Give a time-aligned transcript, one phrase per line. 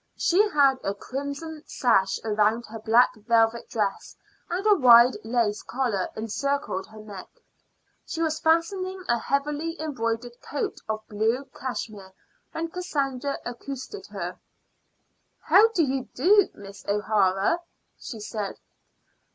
[0.17, 4.15] She had a crimson sash round her black velvet dress,
[4.49, 7.29] and a wide lace collar encircled her neck.
[8.07, 12.13] She was fastening a heavily embroidered coat of blue cashmere
[12.51, 14.39] when Cassandra accosted her.
[15.39, 17.59] "How do you do, Miss O'Hara?"
[17.99, 18.55] she said.